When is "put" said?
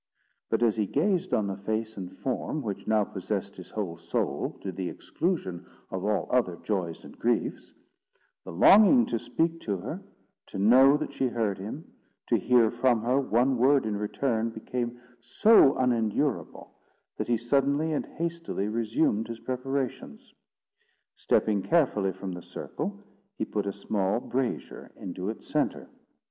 23.45-23.67